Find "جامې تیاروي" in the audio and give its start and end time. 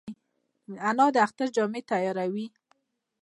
1.55-2.47